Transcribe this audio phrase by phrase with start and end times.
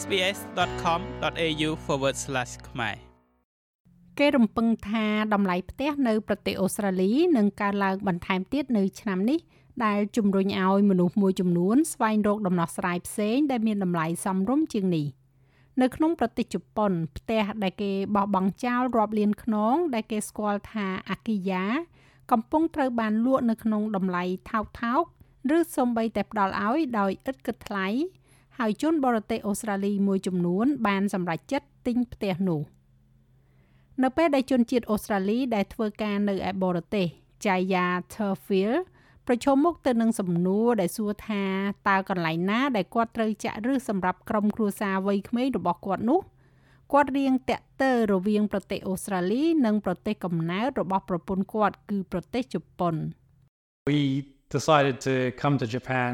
[0.00, 1.70] sbs.com.au/
[2.68, 2.96] ខ្មែរ
[4.18, 9.38] គេរំពឹងថាតម្លៃផ្ទះនៅប្រទេសអូស្ត្រាលីនឹងកើនឡើងបន្ថែមទៀតនៅឆ្នាំនេះ
[9.84, 15.06] ដែលជំរុញឲ្យមនុស្សមួយចំនួនស្វែងរកដំណោះស្រាយផ្សេងដែលមានតម្លៃសមរម្យជាងនេះ
[15.82, 21.64] នៅក្នុងប្រទេសជប៉ុនផ្ទះដែលគេបោះបង់ចោលរាប់លានខ្នងដែលគេស្គាល់ថាអាគីយ៉ា
[22.32, 25.02] កំពុងត្រូវបានលក់នៅក្នុងតម្លៃថោកថោក
[25.56, 27.88] ឬសូម្បីតែផ្ដល់ឲ្យដោយឥតគិតថ្លៃ
[28.58, 32.60] ហើយជនបរទេសអូស្ត្រាលីមួយចំនួន បានសម្រេចចិត្តទិញផ្ទះនោះ
[34.02, 37.06] នៅពេលដែលជនជាតិអូស្ត្រាលីដែលធ្វើការនៅឯបរទេស
[37.44, 38.78] Jaya Turfield
[39.26, 41.44] ប្រឈមមុខទៅនឹងសំណួរដែលសួរថា
[41.88, 46.20] តើកន្លែងណាដែលគាត់ត្រូវចាក់ឫសសម្រាប់ក្រុមគ្រួសារវ័យក្មេងរបស់គាត់នោះ
[46.92, 52.94] គាត់រៀងតាក់ទើរវាងប្រទេសអូស្ត្រាលី និងប្រទេសកំណើតរបស់ប្រពន្ធគាត់គឺប្រទេសជប៉ុន
[53.90, 54.00] We
[54.56, 56.10] decided to come to Japan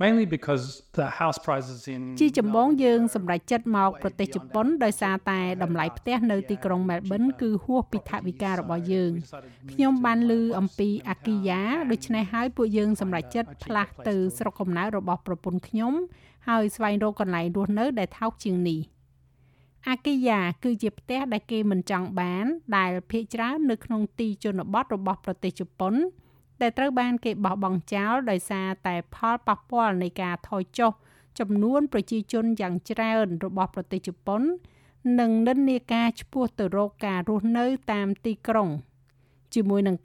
[0.00, 0.64] mainly because
[0.98, 9.12] the house prices in ជាចម្បងយើងសម្រេចចិត្តមកប្រទេសជប៉ុនដោយសារតែតម្លៃផ្ទះនៅទីក្រុង Melbourne គឺហួសពីថវិការបស់យើង
[9.72, 15.92] ខ្ញុំបានឮអំពីអាគីយ៉ាដូច្នេះហើយពួកយើងសម្រេចចិត្តផ្លាស់ទៅស្រុកកំណើតរបស់ប្រពន្ធខ្ញុំ
[16.48, 18.80] ហើយស្វែងរកកន្លែងរស់នៅដែលថោកជាងនេះ
[19.88, 22.44] អាគីយ៉ាគឺជាផ្ទះដែលគេមិនចង់បាន
[22.76, 25.94] ដែល ភាគច្រើននៅក្នុងទីជនបទរបស់ប្រទេសជប៉ុន
[26.62, 30.92] ដែលត្រូវបានគេបោះបង់ចោលដោយសារតែផលប៉ះពាល់នៃការថយចុះ
[31.38, 34.42] ចំនួនប្រជាជនយ៉ាងច្រើនរបស់ប្រទេសជប៉ុន
[35.20, 38.68] និងនិន្នាការឆ្ពោះទៅរកការរស់នៅតាមទីក្រុង
[39.54, 39.96] ជាមួយនឹង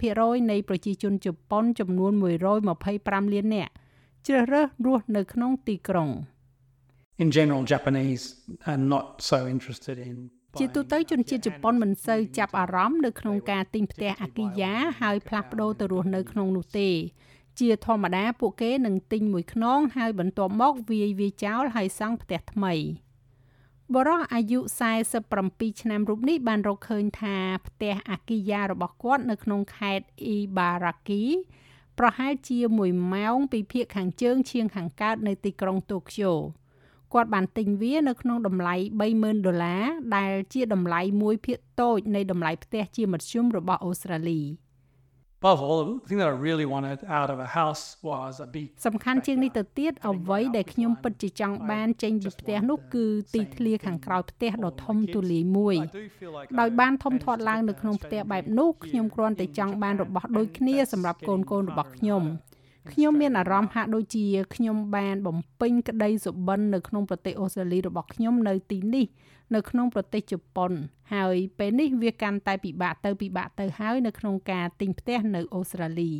[0.00, 2.12] 90%នៃប្រជាជនជប៉ុនចំនួន
[2.72, 3.72] 125លាននាក់
[4.26, 6.10] ជ្រើសរើសរស់នៅក្នុងទីក្រុង
[7.22, 8.24] In general Japanese
[8.70, 10.16] are not so interested in
[10.58, 16.90] ជាទូទៅជនជាតិជប៉ុនមិនសូវចាប់អារម្មណ៍នៅក្នុងការទិញផ្ទះអាគីយ៉ាហើយផ្លាស់ប្ដូរទៅរស់នៅក្នុងនោះទេ
[17.60, 22.74] ជាធម្មតាពួកគេនឹងទិញមួយខ្នងហើយបន្ទាប់មកវាយវាចោលហើយសង់ផ្ទះថ្មី
[23.94, 24.60] បរិះអាយុ
[25.20, 31.24] 47ឆ្នាំរូបនេះបានរកឃើញថាផ្ទះអាគីយ៉ារបស់គាត់នៅក្នុងខេត្តអ៊ីបារ៉ាគី
[31.98, 36.32] ប្រហែលជា1ម៉ោងពីភូមិខាងជើងឈៀងខាងកើតនៅទីក្រុងតូក្យូ
[37.12, 38.74] គាត់បានទិញវានៅក្នុងតម្លៃ
[39.10, 39.84] 30,000ដុល្លារ
[40.16, 44.42] ដែលជាតម្លៃមួយភាគតូចនៃតម្លៃផ្ទះជាមធ្យមរបស់អូស្ត្រាលី
[45.46, 48.66] Above all, the thing that I really wanted out of a house was a big
[48.86, 53.04] សំខាន់ជាងនេះទៅទៀតអ្វីដែលខ្ញុំពិតជាចង់បានចេញពីផ្ទះនោះគឺ
[53.34, 55.76] ទីធ្លាខាងក្រោយផ្ទះដ៏ធំទូលាយមួយ
[56.60, 62.22] ដោយបានធំធាត់ឡើងនៅក្នុងផ្ទះបែបនោះខ្ញុំគ្រាន់តែចង់បានរបស់ដូចគ្នាសម្រាប់កូនកូនរបស់ខ្ញុំ
[62.92, 64.24] ខ្ញុំមានអារម្មណ៍ហាក់ដូចជា
[64.54, 69.06] ខ្ញុំបានបំពេញក្តីសុបិននៅក្នុងប្រទេសអូស្ត្រាលីរបស់ខ្ញុំនៅទីនេះ
[69.54, 70.72] នៅក្នុងប្រទេសជប៉ុន
[71.14, 76.12] ហើយពេលនេះវាកាន់តែពិបាកទៅពិបាកទៅហើយនៅក្នុងការទិញផ្ទះនៅអូស្ត្រាលី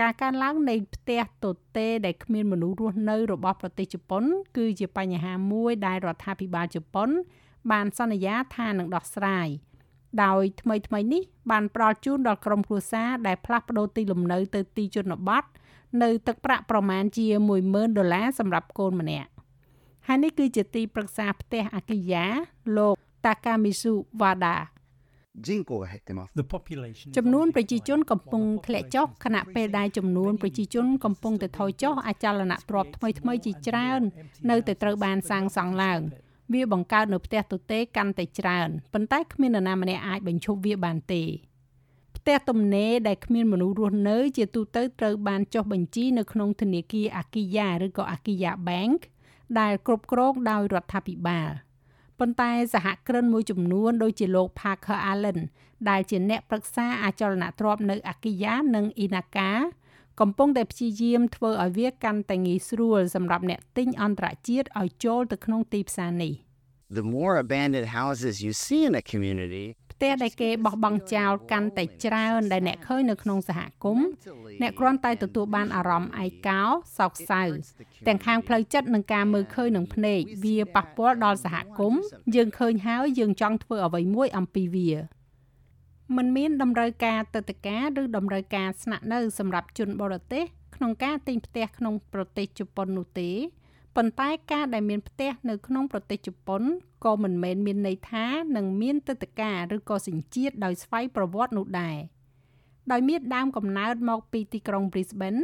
[0.00, 4.24] ការកើនឡើងនៃផ្ទះតូតេដែលគ្មានមនុស្សរស់នៅរបស់ប្រទេសជប៉ុន
[4.56, 7.08] គឺជាបញ្ហាមួយដែលរដ្ឋាភិបាលជប៉ុន
[7.70, 9.48] បានសន្យាថានឹងដោះស្រាយ។
[10.24, 15.44] ដោយថ្មីថ្មីនេះបានផ្ដល់ជូនដល់ក្រុមគ្រួសារដែលផ្លាស់ប្ដូរទីលំនៅទៅទីជនបទ
[16.02, 17.26] នៅទឹកប្រាក់ប្រមាណជា
[17.62, 19.30] 10000ដុល្លារសម្រាប់កូនម្នាក់
[20.06, 22.24] ហើយនេះគឺជាទីប្រឹក្សាផ្ទះអគិយា
[22.76, 24.56] លោក Takamisu Wada
[27.16, 32.90] ចំនួនប្រជាជនកំពុងធ្លាក់ចុះខណៈពេលដែលចំនួនប្រជាជនកំពុងតែថយចុះអចលនទ្រព្យ
[33.20, 34.00] ថ្មីៗជាច្រើន
[34.50, 36.00] នៅតែត្រូវបានសាងសង់ឡើង។
[36.52, 41.22] វាបង្កើតនៅផ្ទះទទេកាន់តែច្រើនប៉ុន្តែគ្មាននរណាម្នាក់អាចបញ្ឈប់វាបានទេ
[42.16, 48.98] ផ្ទះទំនេរដែលគ្មានមនុស្សរស់នៅ ជាទូទៅត្រូវបានចុះបញ្ជីនៅក្នុងធនាគារអាគីយ៉ាឬក៏អាគីយ៉ា Bank
[49.60, 51.50] ដែលគ្រប់គ្រងដោយរដ្ឋាភិបាល
[52.18, 55.40] ប៉ុន្តែសហគ្រិនមួយចំនួនដូចជាលោក Parker Allen
[55.88, 59.22] ដែលជាអ្នកប្រឹក្សាអចលនទ្រព្យនៅអាគីយ៉ានិងអ៊ីណា
[60.20, 66.32] កាកំពុងតែព្យាយាមធ្វើឲ្យវាកាន់តែងាយស្រួលសម្រាប់អ្នកទិញអន្តរជាតិឲ្យចូលទៅក្នុងទីផ្សារនេះ
[66.98, 74.08] The more abandoned houses you see in a community ផ្ទះដែលគេបោះបង់ចោលកាន់តែច្រើនដែលអ្នកឃើញនៅក្នុងសហគមន៍
[74.62, 76.62] អ្នកគ្រាន់តែទទួលបានអារម្មណ៍ឯកោ
[76.98, 77.42] សោកសៅ
[78.06, 82.00] ទាំងខាងផ្លូវចិត្តនិងការមើលឃើញនឹងភ្នែកវាប៉ះពាល់ដល់សហគមន៍
[82.34, 84.90] យើងឃើញហើយយើងចង់ធ្វើអ្វីមួយអំពីវា
[86.16, 90.44] มันមានតម្រូវការទឹកតការឬតម្រូវការស្នាក់នៅសម្រាប់ជនបរទេស
[90.76, 93.30] ក្នុងការទិញផ្ទះក្នុងប្រទេសជប៉ុននោះទេ
[93.96, 96.62] ប៉ុន្តែការដែលមានផ្ទះនៅក្នុងប្រទេសជប៉ុន
[97.04, 98.26] ក៏មិនមែនមានន័យថា
[98.56, 101.96] នឹងមានទឹកតការឬក៏សញ្ជាតិដោយស្វ័យប្រវត្តិនោះដែរ
[102.92, 105.42] ដោយមានដើមកំណើតមកពីទីក្រុង Brisbane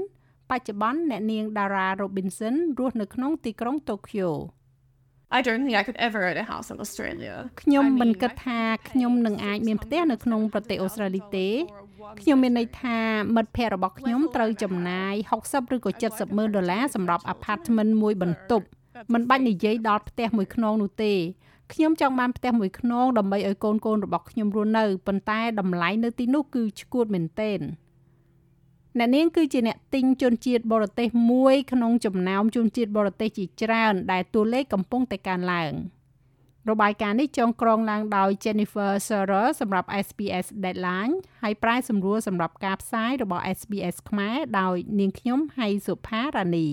[0.50, 4.30] បច្ចុប្បន្នអ្នកនាង Dara Robinson រស់នៅក្នុងទីក្រុង Tokyo
[5.36, 8.60] I don't think I could ever own a house in Australia ខ្ញុំមិនគិតថា
[8.90, 11.48] ខ្ញុំនឹងអាចមានផ្ទះនៅក្នុងប្រទេសអូស្ត្រាលីទេ
[12.20, 12.98] ខ្ញុំមានន័យថា
[13.36, 15.14] មិត្តភ័ក្តិរបស់ខ្ញុំត្រូវចំណាយ
[15.44, 18.66] 60ឬក៏70ម៉ឺនដុល្លារសម្រាប់ apartment មួយបន្ទប់
[19.12, 21.14] មិនបាច់និយាយដល់ផ្ទះមួយខ្នងនោះទេ
[21.72, 27.60] ខ្ញុំចង់បានផ្ទះមួយខ្នងដើម្បីឲ្យកូនកូនរបស់ខ្ញុំរស់នៅប៉ុន្តែតម្លៃនៅទីនោះគឺឈួតមែនទែន
[28.98, 35.72] អ្នកនាងគឺជាអ្នកទិញជនជាតិបរទេសមួយក្នុងចំណោមជនជាតិបរទេសជាច្រើន ដែលតួលេខកំពុងតែកើនឡើង
[36.70, 46.68] របាយការណ៍នេះចងក្រងឡើងដោយ Jennifer Serer សម្រាប់ SBS Deadline ហើយប្រាយសម្រួលសម្រាប់ការផ្សាយរបស់ SBS ខ្មែរដោយនាងខ្ញុំហៃសុផារ៉ានី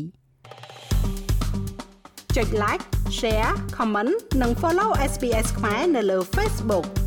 [2.35, 2.83] ចុច like
[3.19, 7.00] share comment និង follow SBS ខ្មែរនៅលើ Facebook